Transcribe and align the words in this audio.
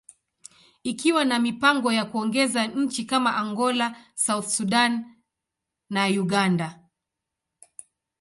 ikiwa 0.83 1.25
na 1.25 1.39
mipango 1.39 1.93
ya 1.93 2.05
kuongeza 2.05 2.67
nchi 2.67 3.05
kama 3.05 3.35
Angola, 3.37 4.05
South 4.15 4.47
Sudan, 4.47 5.15
and 5.91 6.17
Uganda. 6.17 6.79